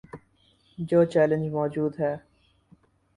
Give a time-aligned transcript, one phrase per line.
[0.77, 2.13] جو چیلنج موجود ہے۔